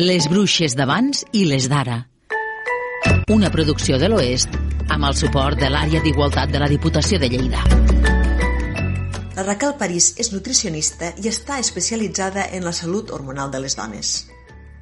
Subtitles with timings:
[0.00, 1.96] Les bruixes d'abans i les d'ara.
[3.34, 4.54] Una producció de l'Oest
[4.94, 7.60] amb el suport de l'àrea d'igualtat de la Diputació de Lleida.
[9.36, 14.14] La Raquel París és nutricionista i està especialitzada en la salut hormonal de les dones.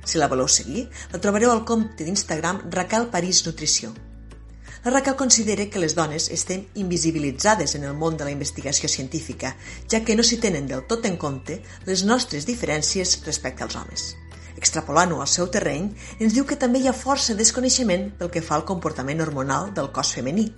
[0.05, 3.91] Si la voleu seguir, la trobareu al compte d'Instagram Raquel París Nutrició.
[4.85, 9.57] La Raquel considera que les dones estem invisibilitzades en el món de la investigació científica,
[9.91, 11.59] ja que no s'hi tenen del tot en compte
[11.91, 14.13] les nostres diferències respecte als homes.
[14.59, 18.57] Extrapolant-ho al seu terreny, ens diu que també hi ha força desconeixement pel que fa
[18.59, 20.49] al comportament hormonal del cos femení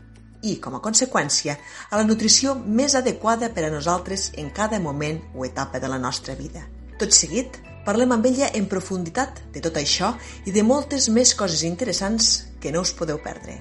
[0.41, 1.57] i, com a conseqüència,
[1.91, 6.01] a la nutrició més adequada per a nosaltres en cada moment o etapa de la
[6.01, 6.65] nostra vida.
[7.01, 10.15] Tot seguit, parlem amb ella en profunditat de tot això
[10.47, 13.61] i de moltes més coses interessants que no us podeu perdre.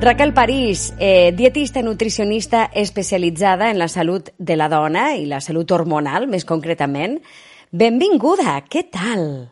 [0.00, 5.40] Raquel París, eh, dietista i nutricionista especialitzada en la salut de la dona i la
[5.42, 7.16] salut hormonal, més concretament.
[7.72, 9.50] Benvinguda, què tal?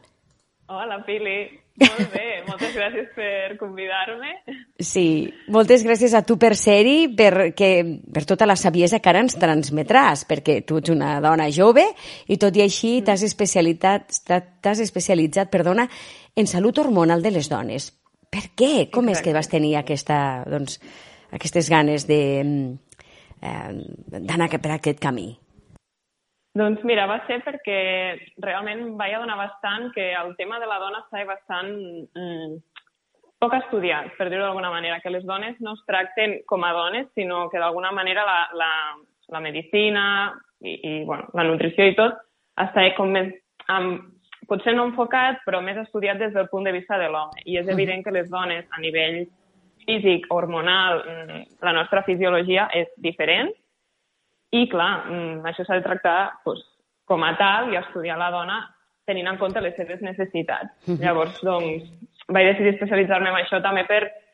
[0.71, 1.41] Hola, Pili.
[1.83, 4.37] Molt bé, moltes gràcies per convidar-me.
[4.79, 9.27] Sí, moltes gràcies a tu per ser-hi, per, que, per tota la saviesa que ara
[9.27, 11.85] ens transmetràs, perquè tu ets una dona jove
[12.31, 14.15] i tot i així t'has especialitzat,
[14.79, 15.91] especialitzat perdona,
[16.37, 17.91] en salut hormonal de les dones.
[18.37, 18.73] Per què?
[18.93, 19.17] Com Exacte.
[19.17, 20.77] és que vas tenir aquesta, doncs,
[21.33, 22.21] aquestes ganes de
[23.41, 23.69] eh,
[24.13, 25.31] d'anar per aquest camí?
[26.57, 27.81] Doncs mira, va ser perquè
[28.45, 31.73] realment vaig adonar bastant que el tema de la dona estava bastant
[32.17, 32.55] mm,
[33.41, 37.09] poc estudiat, per dir-ho d'alguna manera, que les dones no es tracten com a dones,
[37.15, 38.71] sinó que d'alguna manera la, la,
[39.37, 40.07] la medicina
[40.65, 42.21] i, i bueno, la nutrició i tot
[42.65, 43.33] està com més
[43.73, 44.16] amb
[44.49, 47.43] potser no enfocat, però més estudiat des del punt de vista de l'home.
[47.45, 49.25] I és evident que les dones, a nivell
[49.87, 53.53] físic, hormonal, mm, la nostra fisiologia és diferent
[54.53, 56.65] i, clar, mm, això s'ha de tractar doncs,
[57.07, 58.61] com a tal i estudiar la dona
[59.07, 60.71] tenint en compte les seves necessitats.
[60.99, 61.87] Llavors, doncs,
[62.29, 64.26] vaig decidir especialitzar-me en això també per, mm,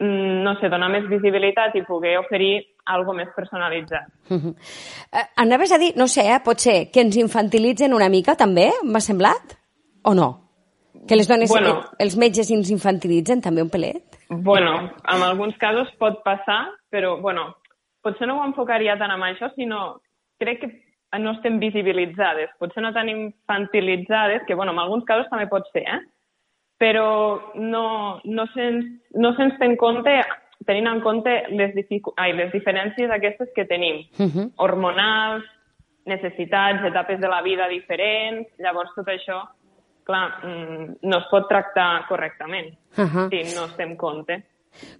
[0.00, 2.54] no sé, donar més visibilitat i poder oferir
[2.88, 4.08] algo més personalitzat.
[4.30, 4.52] Uh -huh.
[4.54, 8.70] uh, anaves a dir, no sé, eh, pot ser que ens infantilitzen una mica també,
[8.82, 9.56] m'ha semblat?
[10.02, 10.40] O no?
[11.06, 14.02] Que les dones, bueno, els metges ens infantilitzen també un pelet?
[14.28, 17.56] Bueno, en alguns casos pot passar, però, bueno,
[18.02, 20.00] potser no ho enfocaria tant amb això, sinó
[20.38, 25.46] crec que no estem visibilitzades, potser no tan infantilitzades, que, bueno, en alguns casos també
[25.46, 26.00] pot ser, eh?
[26.80, 28.86] Però no, no se'ns
[29.20, 30.14] no se té en compte
[30.66, 31.74] tenint en compte les,
[32.16, 34.50] ai, les diferències aquestes que tenim, uh -huh.
[34.56, 35.44] hormonals,
[36.04, 39.40] necessitats, etapes de la vida diferents, llavors tot això,
[40.04, 43.28] clar, mm, no es pot tractar correctament uh -huh.
[43.30, 44.42] si no es té en compte.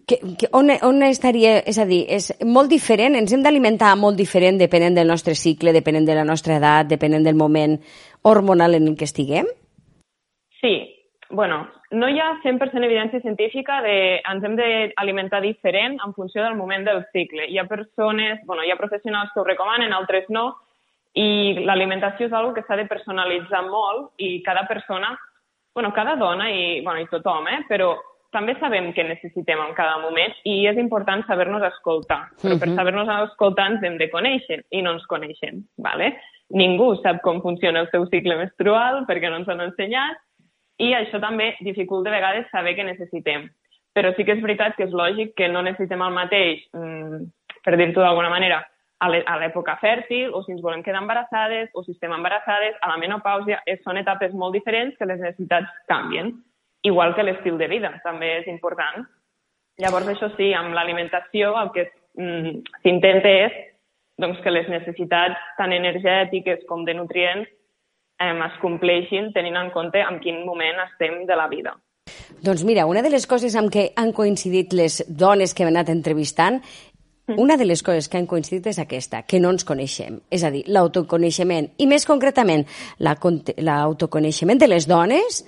[0.07, 4.17] Que, que, on, on estaria, és a dir, és molt diferent, ens hem d'alimentar molt
[4.17, 7.81] diferent depenent del nostre cicle, depenent de la nostra edat, depenent del moment
[8.23, 9.47] hormonal en el que estiguem?
[10.61, 11.00] Sí,
[11.31, 16.59] bueno, no hi ha 100% evidència científica de ens hem d'alimentar diferent en funció del
[16.59, 17.47] moment del cicle.
[17.49, 20.57] Hi ha persones, bueno, hi ha professionals que ho recomanen, altres no,
[21.15, 25.17] i l'alimentació és una que s'ha de personalitzar molt i cada persona,
[25.75, 27.61] bueno, cada dona i, bueno, i tothom, eh?
[27.69, 27.95] però
[28.31, 32.29] també sabem què necessitem en cada moment i és important saber-nos escoltar.
[32.43, 35.65] Però per saber-nos escoltar ens hem de conèixer i no ens coneixem.
[35.83, 36.13] ¿vale?
[36.55, 40.23] Ningú sap com funciona el seu cicle menstrual perquè no ens han ensenyat
[40.81, 43.49] i això també dificulta a vegades saber què necessitem.
[43.97, 47.25] Però sí que és veritat que és lògic que no necessitem el mateix, mm,
[47.65, 48.65] per dir-ho d'alguna manera,
[49.01, 49.09] a
[49.41, 53.63] l'època fèrtil, o si ens volem quedar embarassades, o si estem embarassades, a la menopàusia,
[53.83, 56.35] són etapes molt diferents que les necessitats canvien.
[56.83, 59.07] Igual que l'estil de vida, també és important.
[59.81, 61.87] Llavors, això sí, amb l'alimentació el que
[62.17, 63.53] mm, s'intenta és
[64.21, 67.49] doncs, que les necessitats tant energètiques com de nutrients
[68.21, 71.75] eh, es compleixin tenint en compte en quin moment estem de la vida.
[72.43, 75.91] Doncs mira, una de les coses amb què han coincidit les dones que hem anat
[75.93, 77.39] entrevistant mm.
[77.39, 80.21] una de les coses que han coincidit és aquesta, que no ens coneixem.
[80.31, 82.67] És a dir, l'autoconeixement, i més concretament
[82.99, 85.43] l'autoconeixement de les dones,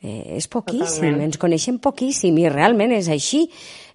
[0.00, 1.28] eh, és poquíssim, Totalment.
[1.28, 3.46] ens coneixem poquíssim i realment és així.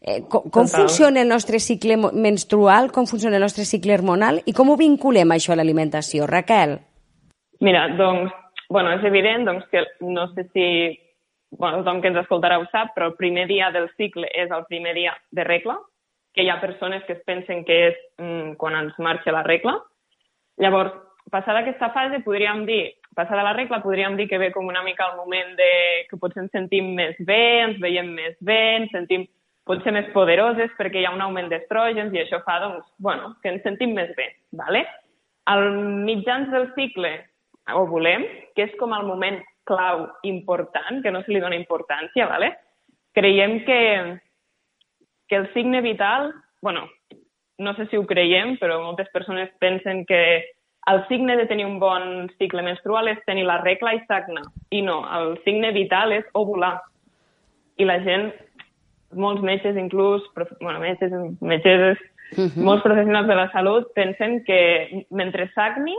[0.01, 4.53] Eh, com, com funciona el nostre cicle menstrual, com funciona el nostre cicle hormonal i
[4.53, 6.27] com ho vinculem això a l'alimentació?
[6.27, 6.81] Raquel?
[7.63, 8.33] Mira, doncs,
[8.67, 10.65] bueno, és evident doncs, que no sé si
[11.57, 14.65] bueno, tothom que ens escoltarà ho sap, però el primer dia del cicle és el
[14.67, 15.77] primer dia de regla,
[16.35, 19.77] que hi ha persones que es pensen que és mm, quan ens marxa la regla.
[20.59, 20.91] Llavors,
[21.31, 25.07] passada aquesta fase, podríem dir, passada la regla, podríem dir que ve com una mica
[25.13, 25.71] el moment de
[26.09, 29.23] que potser ens sentim més bé, ens veiem més bé, ens sentim
[29.63, 33.55] potser més poderoses perquè hi ha un augment d'estrògens i això fa, doncs, bueno, que
[33.55, 34.83] ens sentim més bé, ¿vale?
[35.47, 35.69] Al
[36.03, 37.21] mitjans del cicle
[37.71, 38.25] ovulem,
[38.55, 42.51] que és com el moment clau important, que no se li dona importància, ¿vale?
[43.13, 44.19] creiem que,
[45.27, 46.89] que el signe vital, bueno,
[47.57, 50.21] no sé si ho creiem, però moltes persones pensen que
[50.89, 54.41] el signe de tenir un bon cicle menstrual és tenir la regla i sagna.
[54.73, 56.81] I no, el signe vital és ovular.
[57.77, 58.33] I la gent,
[59.13, 60.25] molts metges inclús,
[60.59, 62.01] bueno, metges, metges,
[62.33, 62.49] uh mhm.
[62.49, 62.63] -huh.
[62.63, 65.95] molts professionals de la salut pensen que mentre sagni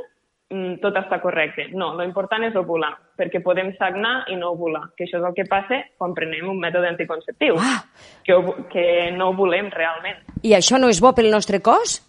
[0.83, 1.69] tot està correcte.
[1.73, 5.37] No, lo important és ovular, perquè podem sagnar i no ovular, que això és el
[5.37, 7.81] que passa quan prenem un mètode anticonceptiu, ah.
[8.27, 8.37] que,
[8.73, 8.87] que
[9.17, 10.21] no ovulem realment.
[10.43, 12.03] I això no és bo pel nostre cos?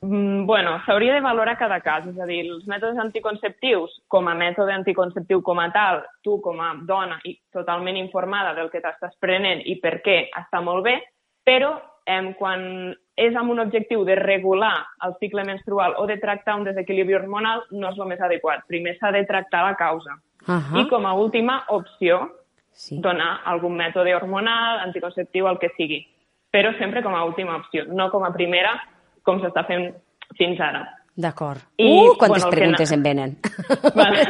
[0.00, 4.36] Mm, bueno, s'hauria de valorar cada cas, és a dir, els mètodes anticonceptius, com a
[4.38, 9.18] mètode anticonceptiu com a tal, tu com a dona i totalment informada del que t'estàs
[9.18, 11.00] prenent i per què està molt bé,
[11.42, 11.74] però
[12.08, 16.64] eh, quan és amb un objectiu de regular el cicle menstrual o de tractar un
[16.64, 18.64] desequilibri hormonal, no és el més adequat.
[18.70, 20.18] Primer s'ha de tractar la causa.
[20.46, 20.80] Uh -huh.
[20.80, 22.30] I com a última opció,
[22.72, 23.00] sí.
[23.00, 26.06] donar algun mètode hormonal, anticonceptiu, el que sigui.
[26.52, 28.80] Però sempre com a última opció, no com a primera,
[29.22, 29.94] com s'està fent
[30.36, 30.97] fins ara.
[31.18, 31.58] D'acord.
[31.76, 32.94] Uh, quantes bueno, preguntes que...
[32.94, 33.38] em venen.
[33.98, 34.22] Vale.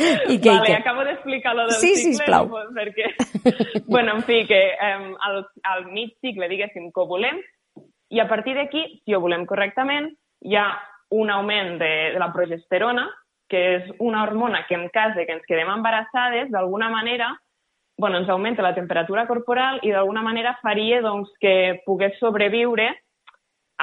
[0.30, 0.76] I què, vale, i què?
[0.78, 1.96] acabo d'explicar lo del sí, cicle.
[1.98, 2.46] Sí, sisplau.
[2.48, 3.08] No, perquè...
[3.94, 5.42] bueno, en fi, que um, al,
[5.72, 7.42] al mig cicle, diguéssim, que ho volem,
[8.14, 10.08] i a partir d'aquí, si ho volem correctament,
[10.46, 10.68] hi ha
[11.18, 13.08] un augment de, de la progesterona,
[13.50, 17.34] que és una hormona que en cas de que ens quedem embarassades, d'alguna manera,
[17.98, 22.92] bueno, ens augmenta la temperatura corporal i d'alguna manera faria doncs, que pogués sobreviure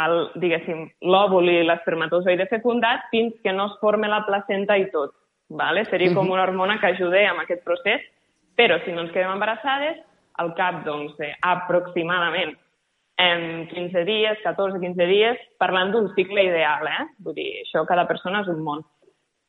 [0.04, 5.16] el, diguéssim, l'òvul i l'espermatozoide fecundat fins que no es forme la placenta i tot.
[5.50, 5.86] Vale?
[5.88, 8.04] Seria com una hormona que ajuda amb aquest procés,
[8.60, 10.02] però si no ens quedem embarassades,
[10.38, 12.54] al cap doncs, aproximadament
[13.18, 17.06] en 15 dies, 14-15 dies, parlant d'un cicle ideal, eh?
[17.26, 18.84] Vull dir, això cada persona és un món.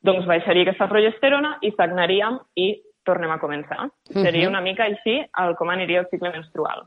[0.07, 2.71] Doncs baixaria aquesta progesterona i sagnaríem i
[3.05, 3.81] tornem a començar.
[3.85, 4.23] Uh -huh.
[4.25, 6.87] Seria una mica així el com aniria el cicle menstrual.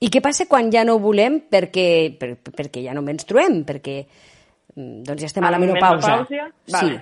[0.00, 1.86] I què passa quan ja no ho volem perquè,
[2.16, 6.22] per, perquè ja no menstruem, perquè mm, doncs ja estem a la menopausa?
[6.24, 6.54] Vale.
[6.72, 6.94] Sí.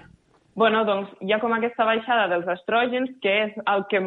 [0.59, 4.03] Bueno, doncs hi ha com aquesta baixada dels estrògens, que és el que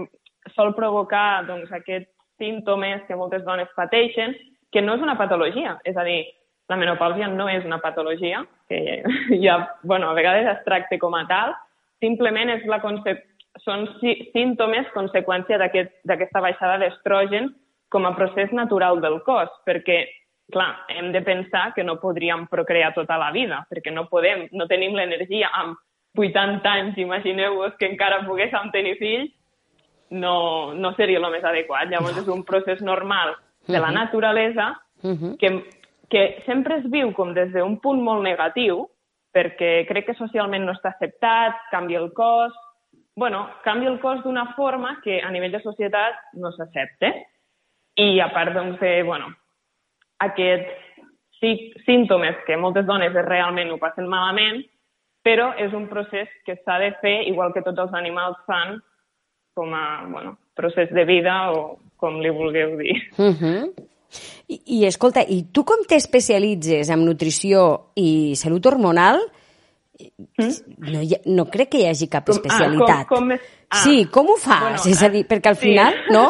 [0.57, 2.11] sol provocar doncs, aquests
[2.41, 4.35] símptomes que moltes dones pateixen,
[4.75, 5.77] que no és una patologia.
[5.87, 6.25] És a dir,
[6.67, 8.99] la menopàusia no és una patologia, que
[9.45, 11.55] ja, bueno, a vegades es tracta com a tal,
[12.03, 12.81] simplement és la
[13.63, 17.55] són símptomes conseqüència d'aquesta aquest, baixada d'estrògens
[17.91, 19.99] com a procés natural del cos, perquè,
[20.51, 24.67] clar, hem de pensar que no podríem procrear tota la vida, perquè no podem, no
[24.71, 25.77] tenim l'energia amb
[26.17, 29.31] 80 anys, imagineu-vos que encara poguéssim tenir fills,
[30.11, 31.89] no, no seria el més adequat.
[31.91, 33.35] Llavors és un procés normal
[33.67, 34.73] de la naturalesa
[35.39, 35.51] que,
[36.11, 38.85] que sempre es viu com des d'un punt molt negatiu,
[39.31, 42.53] perquè crec que socialment no està acceptat, canvia el cos...
[43.15, 47.11] bueno, canvia el cos d'una forma que a nivell de societat no s'accepta.
[47.99, 49.27] I a part doncs, de, bueno,
[50.23, 50.71] aquests
[51.41, 54.61] sí, símptomes que moltes dones realment ho passen malament,
[55.25, 58.79] però és un procés que s'ha de fer igual que tots els animals fan
[59.53, 62.97] com a bueno, procés de vida o com li vulgueu dir.
[63.17, 63.37] Uh mhm.
[63.41, 63.87] -huh.
[64.47, 69.21] I, I escolta, i tu com t'especialitzes en nutrició i salut hormonal?
[70.37, 70.51] Mm?
[70.77, 73.05] No, no crec que hi hagi cap com, especialitat.
[73.05, 73.37] Ah, com, com
[73.71, 74.61] ah, sí, com ho fas?
[74.67, 75.69] Bueno, és a dir, perquè al sí.
[75.69, 76.27] final, no?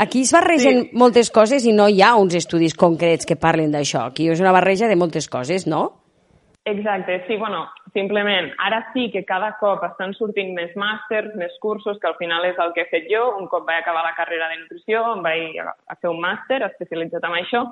[0.00, 0.90] Aquí es barregen sí.
[0.98, 4.06] moltes coses i no hi ha uns estudis concrets que parlen d'això.
[4.12, 5.82] Aquí és una barreja de moltes coses, no?
[6.64, 11.98] Exacte, sí, bueno, simplement, ara sí que cada cop estan sortint més màsters, més cursos,
[11.98, 13.24] que al final és el que he fet jo.
[13.40, 17.26] Un cop vaig acabar la carrera de nutrició, em vaig a fer un màster especialitzat
[17.26, 17.64] en això,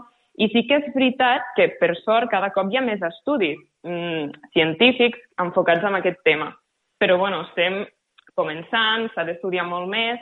[0.43, 4.51] i sí que és veritat que, per sort, cada cop hi ha més estudis mm,
[4.57, 6.51] científics enfocats en aquest tema.
[6.99, 7.85] Però, bueno, estem
[8.41, 10.21] començant, s'ha d'estudiar molt més,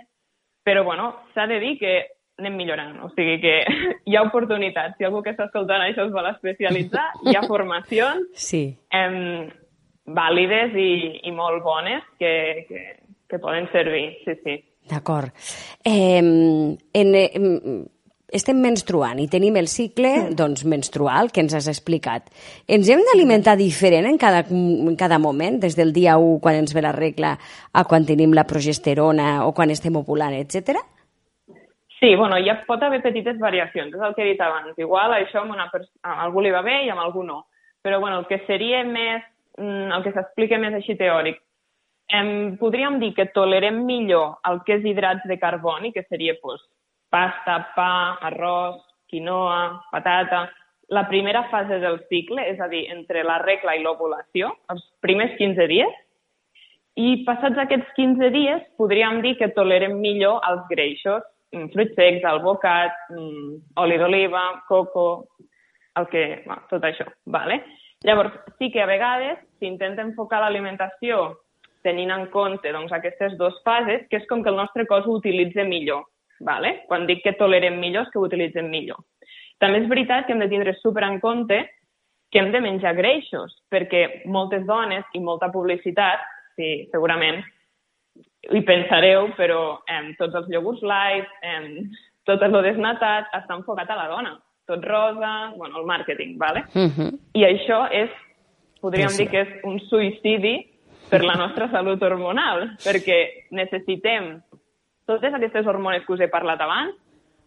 [0.66, 1.94] però, bueno, s'ha de dir que
[2.38, 2.96] anem millorant.
[3.06, 3.54] O sigui que
[4.08, 4.98] hi ha oportunitats.
[4.98, 8.64] Si algú que està escoltant això es vol especialitzar, hi ha formacions sí.
[8.94, 9.48] eh,
[10.18, 10.90] vàlides i,
[11.28, 12.32] i molt bones que,
[12.68, 12.82] que,
[13.28, 14.10] que poden servir.
[14.25, 14.58] Sí, sí.
[14.88, 15.34] D'acord.
[15.84, 17.28] Eh, en, eh,
[18.28, 22.28] estem menstruant i tenim el cicle doncs, menstrual que ens has explicat.
[22.68, 26.75] Ens hem d'alimentar diferent en cada, en cada moment, des del dia 1, quan ens
[26.76, 27.37] ve la regla,
[27.73, 30.76] a quan tenim la progesterona o quan estem ovulant, etc.
[31.99, 34.76] Sí, bueno, ja pot haver petites variacions, és el que he dit abans.
[34.78, 37.47] Igual això amb una a algú li va bé i amb algú no.
[37.82, 39.25] Però bueno, el que seria més,
[39.56, 41.40] mm, el que s'explica més així teòric,
[42.08, 46.61] em, podríem dir que tolerem millor el que és hidrats de carboni, que seria pues,
[47.11, 50.47] pasta, pa, arròs, quinoa, patata,
[50.88, 55.35] la primera fase del cicle, és a dir, entre la regla i l'ovulació, els primers
[55.41, 55.97] 15 dies,
[56.99, 61.23] i passats aquests 15 dies podríem dir que tolerem millor els greixos,
[61.53, 65.29] mm, fruits secs, albocat, mm, oli d'oliva, coco,
[65.97, 67.07] el que, bueno, tot això.
[67.27, 67.65] Vale?
[68.05, 71.38] Llavors, sí que a vegades s'intenta enfocar l'alimentació
[71.83, 75.19] tenint en compte doncs, aquestes dues fases, que és com que el nostre cos ho
[75.19, 76.05] utilitza millor.
[76.40, 76.85] Vale?
[76.87, 79.02] Quan dic que tolerem millor és que ho utilitzem millor.
[79.59, 81.64] També és veritat que hem de tindre super en compte
[82.30, 86.21] que hem de menjar greixos, perquè moltes dones i molta publicitat,
[86.57, 87.40] sí, segurament
[88.52, 91.88] hi pensareu, però eh, tots els iogurts light, eh,
[92.28, 94.37] tot el desnatat està enfocat a la dona.
[94.68, 96.64] Tot rosa, bueno, el màrqueting, ¿vale?
[96.75, 97.11] Uh -huh.
[97.35, 98.11] I això és,
[98.80, 100.68] podríem dir que és un suïcidi
[101.11, 104.42] per la nostra salut hormonal, perquè necessitem
[105.09, 106.95] totes aquestes hormones que us he parlat abans,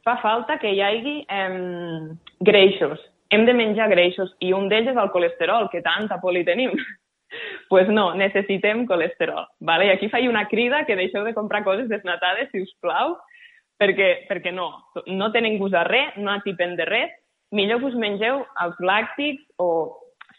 [0.06, 2.10] fa falta que hi hagi eh,
[2.42, 3.00] greixos.
[3.32, 6.74] Hem de menjar greixos i un d'ells és el colesterol, que tanta por li tenim.
[7.70, 9.46] pues no, necessitem colesterol.
[9.60, 9.88] Vale?
[9.88, 13.16] I aquí faig una crida que deixeu de comprar coses desnatades, si us plau,
[13.80, 14.68] perquè, perquè no,
[15.08, 17.14] no tenen gust a res, no atipen de res.
[17.56, 19.70] Millor que us mengeu els làctics, o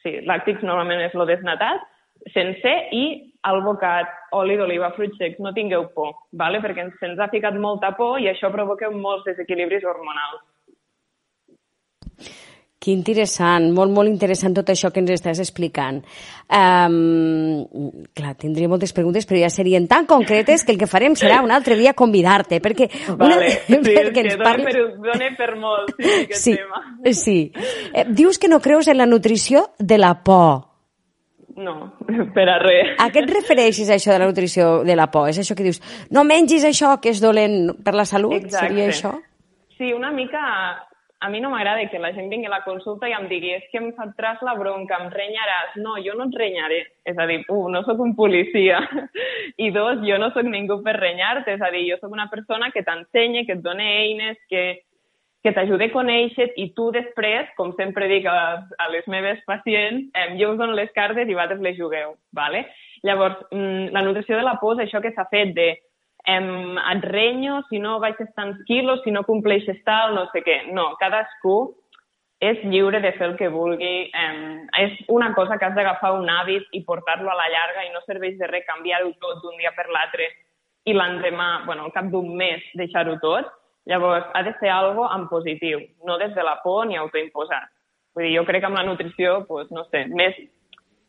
[0.02, 1.82] sí, làctics normalment és lo desnatat,
[2.30, 3.04] sencer i
[3.42, 6.62] albocat, oli d'oliva, fruits secs, no tingueu por, vale?
[6.62, 10.42] perquè se'ns ha ficat molta por i això provoca molts desequilibris hormonals.
[12.82, 16.00] Que interessant, molt, molt interessant tot això que ens estàs explicant.
[16.50, 17.62] Um,
[18.10, 21.54] clar, tindria moltes preguntes, però ja serien tan concretes que el que farem serà un
[21.54, 22.88] altre dia convidar-te, perquè...
[23.20, 24.66] Vale, una, sí, perquè ens parli...
[24.66, 26.82] per, dona per molt, sí, aquest sí, tema.
[27.22, 27.38] Sí,
[27.94, 30.71] eh, dius que no creus en la nutrició de la por.
[31.56, 31.74] No,
[32.36, 32.94] per a res.
[33.02, 35.28] A què et refereixes, això de la nutrició de la por?
[35.32, 38.38] És això que dius, no mengis això que és dolent per la salut?
[38.38, 38.70] Exacte.
[38.70, 39.12] Seria això?
[39.76, 40.40] Sí, una mica
[41.22, 43.66] a mi no m'agrada que la gent vingui a la consulta i em digui és
[43.70, 45.76] que em fotràs la bronca, em renyaràs.
[45.78, 46.80] No, jo no et renyaré.
[47.06, 48.80] És a dir, uh, no sóc un policia.
[49.64, 51.54] I dos, jo no sóc ningú per renyar-te.
[51.54, 54.82] És a dir, jo sóc una persona que t'ensenya, que et dona eines, que,
[55.42, 60.04] que t'ajuda a conèixer i tu després, com sempre dic a, a les meves pacients,
[60.14, 62.14] eh, jo us dono les cartes i vosaltres les jugueu.
[62.32, 62.66] Vale?
[63.02, 65.72] Llavors, mm, la nutrició de la por és això que s'ha fet de
[66.30, 70.58] em, et renyo si no baixes tants quilos, si no compleixes tal, no sé què.
[70.70, 71.74] No, cadascú
[72.42, 74.10] és lliure de fer el que vulgui.
[74.18, 77.92] Em, és una cosa que has d'agafar un hàbit i portar-lo a la llarga i
[77.94, 80.30] no serveix de res canviar-ho tot d'un dia per l'altre
[80.86, 83.50] i l'endemà, bueno, al cap d'un mes, deixar-ho tot.
[83.84, 87.70] Llavors, ha de ser algo en positiu, no des de la por ni autoimposat.
[88.14, 90.36] Vull dir, jo crec que amb la nutrició, pues, no sé, més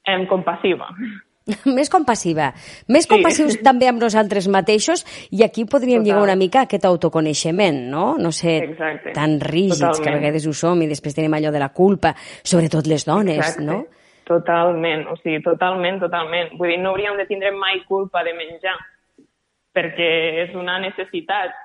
[0.05, 0.87] em, compassiva.
[1.65, 2.53] més compassiva.
[2.87, 3.09] Més Sí.
[3.11, 6.05] compassius també amb nosaltres mateixos i aquí podríem Total.
[6.07, 8.15] llegar una mica a aquest autoconeixement, no?
[8.17, 9.11] No ser Exacte.
[9.11, 10.21] tan rígids que a Totalment.
[10.21, 13.63] vegades ho som i després tenim allò de la culpa, sobretot les dones, Exacte.
[13.67, 13.83] no?
[14.23, 16.53] Totalment, o sigui, totalment, totalment.
[16.57, 18.77] Vull dir, no hauríem de tindre mai culpa de menjar,
[19.73, 20.09] perquè
[20.45, 21.55] és una necessitat.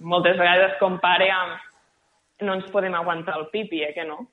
[0.00, 1.68] Moltes vegades es compara amb
[2.42, 4.26] no ens podem aguantar el pipi, eh, que no?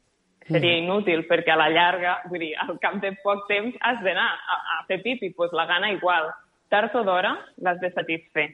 [0.49, 4.25] Seria inútil, perquè a la llarga, vull dir, al cap de poc temps has d'anar
[4.25, 6.31] a, a fer pipi, doncs pues la gana igual.
[6.73, 8.47] Tard o d'hora l'has de satisfer.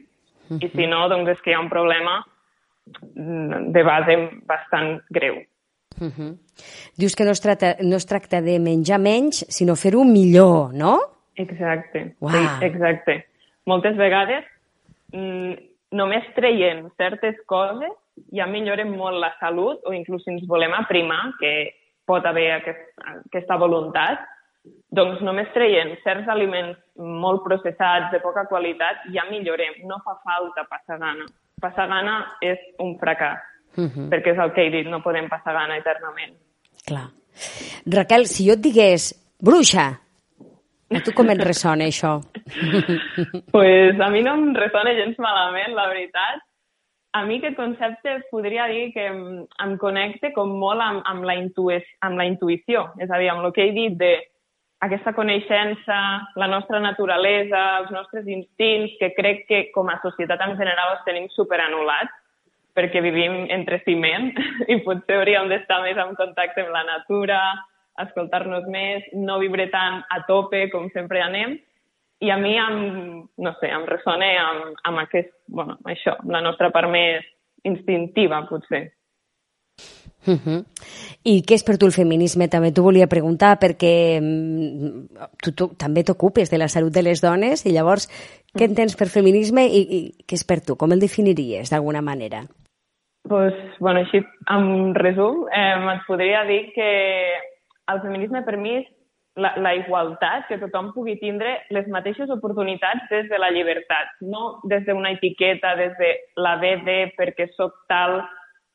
[0.60, 2.20] I si no, doncs és que hi ha un problema
[3.16, 5.40] de base bastant greu.
[5.96, 6.38] Uh -huh.
[6.96, 11.00] Dius que no es, tracta, no es tracta de menjar menys, sinó fer-ho millor, no?
[11.34, 12.32] Exacte, Uau.
[12.32, 13.26] sí, exacte.
[13.64, 14.44] Moltes vegades,
[15.12, 17.92] només traient certes coses
[18.32, 21.52] ja millorem molt la salut o inclús si ens volem aprimar, que
[22.06, 22.82] pot haver aquest,
[23.28, 24.22] aquesta voluntat,
[24.90, 29.82] doncs només traient certs aliments molt processats, de poca qualitat, ja millorem.
[29.90, 31.26] No fa falta passar gana.
[31.60, 34.08] Passar gana és un fracàs, Uh -huh.
[34.08, 36.32] perquè és el que he dit, no podem passar gana eternament.
[36.86, 37.10] Clar.
[37.84, 40.00] Raquel, si jo et digués bruixa,
[40.94, 42.18] a tu com et ressona això?
[43.54, 46.44] pues a mi no em ressona gens malament, la veritat.
[47.16, 49.20] A mi aquest concepte podria dir que em,
[49.64, 53.54] em connecta com molt amb, amb, la amb la intuïció, és a dir, amb el
[53.56, 54.12] que he dit de
[54.84, 55.96] aquesta coneixença,
[56.36, 61.06] la nostra naturalesa, els nostres instints, que crec que com a societat en general els
[61.08, 62.12] tenim superanul·lats,
[62.76, 64.34] perquè vivim entre ciment
[64.72, 67.40] i potser hauríem d'estar més en contacte amb la natura,
[68.04, 71.56] escoltar-nos més, no viure tan a tope com sempre anem,
[72.20, 76.42] i a mi, em, no sé, em ressona amb, amb aquest, bueno, això, amb la
[76.44, 77.24] nostra part més
[77.64, 78.92] instintiva, potser.
[80.26, 80.64] Uh -huh.
[81.22, 82.48] I què és per tu el feminisme?
[82.48, 85.06] També t'ho volia preguntar perquè mm,
[85.42, 88.08] tu, tu també t'ocupes de la salut de les dones i llavors
[88.56, 90.74] què entens per feminisme i, i què és per tu?
[90.76, 92.46] Com el definiries d'alguna manera?
[93.28, 96.90] pues, bueno, així, en resum, eh, et podria dir que
[97.92, 98.86] el feminisme per mi és
[99.36, 104.60] la, la igualtat, que tothom pugui tindre les mateixes oportunitats des de la llibertat, no
[104.64, 108.22] des d'una etiqueta, des de la BD perquè sóc tal,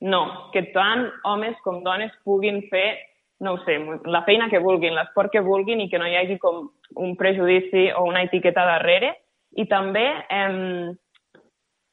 [0.02, 0.22] no,
[0.54, 3.00] que tant homes com dones puguin fer,
[3.42, 6.38] no ho sé, la feina que vulguin, l'esport que vulguin i que no hi hagi
[6.42, 6.68] com
[7.02, 9.16] un prejudici o una etiqueta darrere.
[9.58, 10.94] I també eh,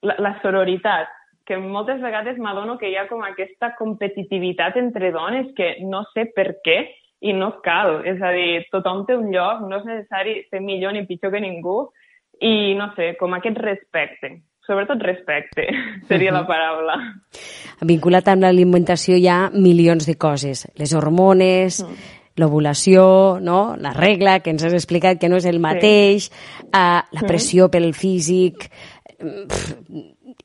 [0.05, 1.09] la, la sororitat,
[1.49, 6.27] que moltes vegades m'adono que hi ha com aquesta competitivitat entre dones que no sé
[6.37, 6.83] per què
[7.21, 8.03] i no cal.
[8.07, 11.43] És a dir, tothom té un lloc, no és necessari ser millor ni pitjor que
[11.43, 11.81] ningú
[12.41, 14.37] i, no sé, com aquest respecte.
[14.69, 15.65] Sobretot respecte,
[16.11, 16.99] seria la paraula.
[17.89, 20.67] Vinculat amb l'alimentació hi ha milions de coses.
[20.79, 22.13] Les hormones, mm.
[22.39, 23.07] l'ovulació,
[23.41, 23.63] no?
[23.81, 26.69] la regla, que ens has explicat que no és el mateix, sí.
[26.69, 28.69] uh, la pressió pel físic,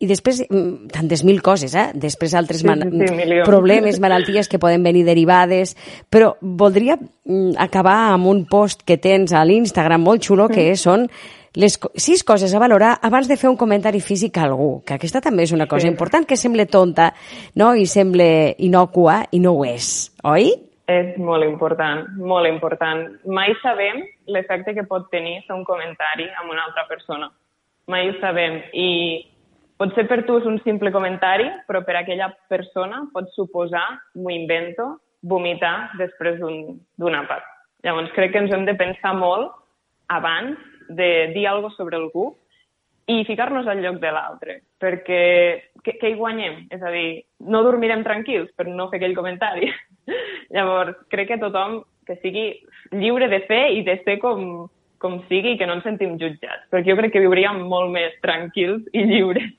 [0.01, 1.91] i després mm, tantes mil coses, eh?
[1.93, 5.75] Després altres sí, sí, sí, problemes, malalties que poden venir derivades,
[6.09, 11.07] però voldria mm, acabar amb un post que tens a l'Instagram molt xulo, que són
[11.53, 15.21] les sis coses a valorar abans de fer un comentari físic a algú, que aquesta
[15.21, 15.91] també és una cosa sí.
[15.93, 17.11] important, que sembla tonta
[17.61, 17.75] no?
[17.77, 20.49] i sembla inocua i no ho és, oi?
[20.89, 23.05] És molt important, molt important.
[23.29, 27.29] Mai sabem l'efecte que pot tenir fer un comentari amb una altra persona.
[27.87, 28.59] Mai ho sabem.
[28.73, 28.89] I
[29.81, 34.99] Potser per tu és un simple comentari, però per aquella persona pot suposar, m'ho invento,
[35.23, 37.43] vomitar després d'un un àpat.
[37.83, 39.51] Llavors crec que ens hem de pensar molt
[40.13, 42.29] abans de dir alguna sobre algú
[43.07, 45.23] i ficar-nos al lloc de l'altre, perquè
[45.83, 46.61] què, què hi guanyem?
[46.71, 49.71] És a dir, no dormirem tranquils per no fer aquell comentari.
[50.55, 52.45] Llavors, crec que tothom que sigui
[52.95, 54.69] lliure de fer i de ser com,
[55.03, 58.87] com sigui que no ens sentim jutjats, perquè jo crec que viuríem molt més tranquils
[58.95, 59.51] i lliures.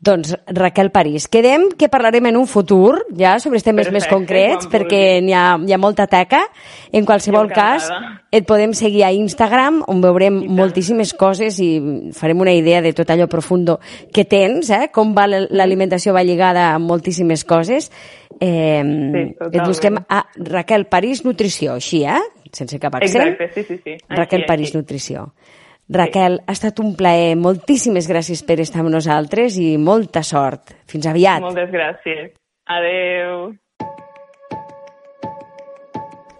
[0.00, 4.68] Doncs Raquel París, quedem que parlarem en un futur ja sobre temes Perfecte, més concrets
[4.70, 6.44] perquè hi ha, hi ha molta teca.
[6.94, 7.88] En qualsevol cas,
[8.30, 11.68] et podem seguir a Instagram on veurem moltíssimes coses i
[12.14, 13.80] farem una idea de tot allò profundo
[14.14, 14.86] que tens, eh?
[14.94, 17.90] com va l'alimentació va lligada a moltíssimes coses.
[18.38, 22.22] Eh, sí, et busquem a Raquel París Nutrició, així, eh?
[22.54, 23.34] Sense cap accent.
[23.34, 23.98] Exacte, sí, sí, sí.
[24.14, 24.78] Raquel així, París així.
[24.78, 25.32] Nutrició.
[25.88, 27.36] Raquel, ha estat un plaer.
[27.40, 30.74] Moltíssimes gràcies per estar amb nosaltres i molta sort.
[30.86, 31.40] Fins aviat.
[31.44, 32.34] Moltes gràcies.
[32.68, 33.54] Adeu.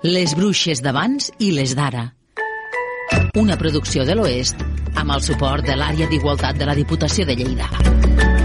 [0.05, 2.13] Les bruixes d'abans i les d'ara.
[3.39, 4.61] Una producció de l'Oest
[4.99, 8.38] amb el suport de l'àrea d'igualtat de la Diputació de Lleida.